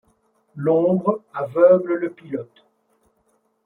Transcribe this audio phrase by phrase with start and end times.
[0.55, 2.65] L'ombre aveugle le pilote.